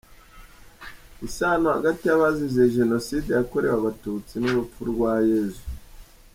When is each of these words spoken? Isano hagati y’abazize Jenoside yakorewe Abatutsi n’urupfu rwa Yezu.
Isano 1.27 1.67
hagati 1.75 2.01
y’abazize 2.05 2.63
Jenoside 2.77 3.27
yakorewe 3.33 3.73
Abatutsi 3.79 4.33
n’urupfu 4.39 4.79
rwa 4.91 5.13
Yezu. 5.29 5.65